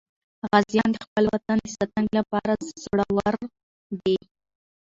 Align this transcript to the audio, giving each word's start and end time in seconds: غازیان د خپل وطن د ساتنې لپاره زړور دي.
غازیان 0.49 0.89
د 0.93 0.97
خپل 1.05 1.23
وطن 1.33 1.57
د 1.63 1.67
ساتنې 1.75 2.11
لپاره 2.19 2.53
زړور 2.83 3.33
دي. 4.01 4.17